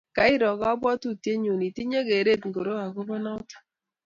kairo 0.15 0.49
kabwatitaetnyo 0.61 1.53
itinye 1.69 1.99
keret 2.07 2.41
ngoro 2.49 2.73
akobo 2.85 3.15
notok 3.23 3.63